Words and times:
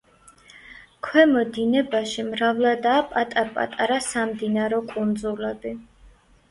ქვემო 1.07 1.43
დინებაში 1.57 2.25
მრავლადაა 2.31 3.05
პატარ-პატარა 3.13 4.01
სამდინარო 4.11 4.83
კუნძულები. 4.97 5.79